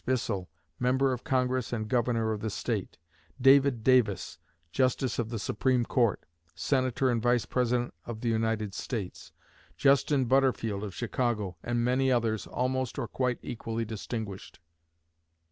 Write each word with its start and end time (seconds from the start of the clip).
Bissell, 0.03 0.49
Member 0.79 1.13
of 1.13 1.23
Congress, 1.23 1.71
and 1.71 1.87
Governor 1.87 2.31
of 2.31 2.41
the 2.41 2.49
State; 2.49 2.97
David 3.39 3.83
Davis, 3.83 4.39
justice 4.71 5.19
of 5.19 5.29
the 5.29 5.37
Supreme 5.37 5.85
Court, 5.85 6.25
Senator 6.55 7.11
and 7.11 7.21
Vice 7.21 7.45
President 7.45 7.93
of 8.07 8.21
the 8.21 8.29
United 8.29 8.73
States; 8.73 9.31
Justin 9.77 10.25
Butterfield 10.25 10.83
of 10.83 10.95
Chicago, 10.95 11.57
and 11.61 11.83
many 11.85 12.11
others 12.11 12.47
almost 12.47 12.97
or 12.97 13.07
quite 13.07 13.37
equally 13.43 13.85
distinguished. 13.85 14.59